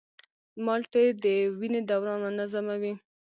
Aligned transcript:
مالټې 0.65 1.05
د 1.23 1.25
وینې 1.59 1.81
دوران 1.89 2.17
منظموي. 2.25 2.93